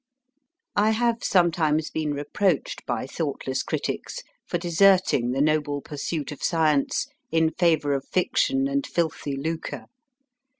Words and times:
I 0.75 0.89
have 0.97 1.23
sometimes 1.23 1.91
been 1.91 2.15
reproached 2.15 2.83
by 2.87 3.05
thoughtless 3.05 3.61
critics 3.61 4.23
for 4.47 4.57
deserting 4.57 5.29
the 5.29 5.41
noble 5.43 5.79
pursuit 5.79 6.31
of 6.31 6.41
science 6.41 7.05
in 7.31 7.51
favour 7.51 7.93
of 7.93 8.07
fiction 8.07 8.67
and 8.67 8.83
filthy 8.87 9.35
lucre. 9.37 9.85